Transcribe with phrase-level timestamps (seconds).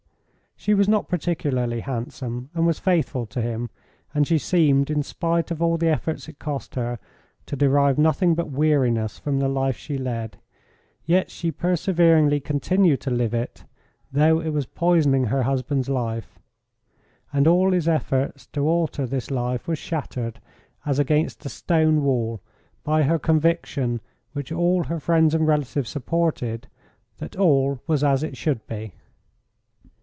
[0.57, 3.71] She was not particularly handsome, and was faithful to him,
[4.13, 6.99] and she seemed, in spite of all the efforts it cost her,
[7.47, 10.37] to derive nothing but weariness from the life she led,
[11.03, 13.63] yet she perseveringly continued to live it,
[14.11, 16.37] though it was poisoning her husband's life.
[17.33, 20.39] And all his efforts to alter this life was shattered,
[20.85, 22.39] as against a stone wall,
[22.83, 23.99] by her conviction,
[24.33, 26.67] which all her friends and relatives supported,
[27.17, 28.93] that all was as it should be.